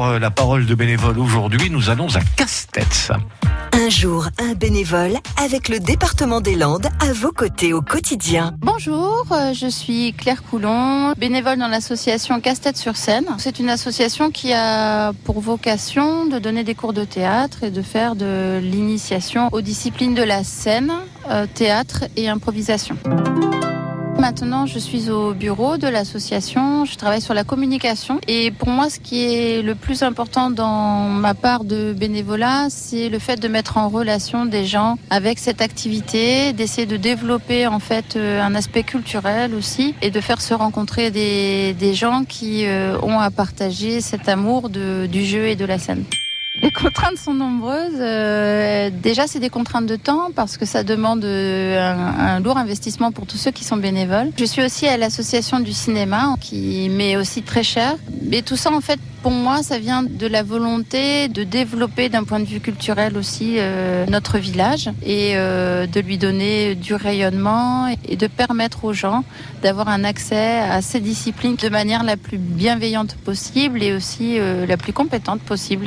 [0.00, 3.12] Euh, La parole de bénévole aujourd'hui, nous allons à Casse-Tête.
[3.72, 8.56] Un jour, un bénévole avec le département des Landes à vos côtés au quotidien.
[8.58, 13.26] Bonjour, euh, je suis Claire Coulon, bénévole dans l'association Casse-Tête sur scène.
[13.38, 17.82] C'est une association qui a pour vocation de donner des cours de théâtre et de
[17.82, 20.92] faire de l'initiation aux disciplines de la scène,
[21.30, 22.96] euh, théâtre et improvisation.
[24.18, 28.88] Maintenant, je suis au bureau de l'association, je travaille sur la communication et pour moi,
[28.88, 33.48] ce qui est le plus important dans ma part de bénévolat, c'est le fait de
[33.48, 38.54] mettre en relation des gens avec cette activité, d'essayer de développer en fait euh, un
[38.54, 43.30] aspect culturel aussi et de faire se rencontrer des, des gens qui euh, ont à
[43.30, 46.04] partager cet amour du jeu et de la scène.
[46.62, 47.98] Les contraintes sont nombreuses.
[48.84, 53.12] Euh, déjà, c'est des contraintes de temps parce que ça demande euh, un, lourd investissement
[53.12, 54.30] pour tous ceux qui sont bénévoles.
[54.38, 57.96] Je suis aussi à l'association du cinéma qui m'est aussi très cher.
[58.22, 62.24] Mais tout ça, en fait, pour moi, ça vient de la volonté de développer d'un
[62.24, 67.88] point de vue culturel aussi euh, notre village et euh, de lui donner du rayonnement
[68.06, 69.24] et de permettre aux gens
[69.62, 74.66] d'avoir un accès à ces disciplines de manière la plus bienveillante possible et aussi euh,
[74.66, 75.86] la plus compétente possible.